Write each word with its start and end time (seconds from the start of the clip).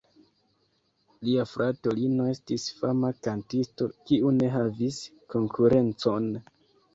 Lia 1.27 1.43
frato 1.51 1.93
Lino 1.99 2.25
estis 2.31 2.65
fama 2.77 3.11
kantisto, 3.27 3.89
kiu 4.09 4.33
ne 4.39 4.49
havis 4.57 4.99
konkurencon. 5.37 6.29